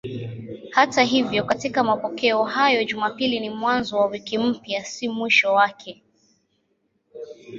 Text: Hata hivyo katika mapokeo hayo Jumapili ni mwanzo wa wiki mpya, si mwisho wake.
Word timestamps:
Hata 0.71 1.03
hivyo 1.03 1.43
katika 1.43 1.83
mapokeo 1.83 2.43
hayo 2.43 2.83
Jumapili 2.83 3.39
ni 3.39 3.49
mwanzo 3.49 3.97
wa 3.97 4.05
wiki 4.05 4.37
mpya, 4.37 4.85
si 4.85 5.09
mwisho 5.09 5.53
wake. 5.53 6.03